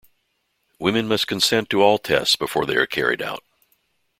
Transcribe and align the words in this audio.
Women 0.79 1.07
must 1.07 1.27
consent 1.27 1.69
to 1.69 1.83
all 1.83 1.99
tests 1.99 2.35
before 2.35 2.65
they 2.65 2.75
are 2.75 2.87
carried 2.87 3.21
out. 3.21 3.43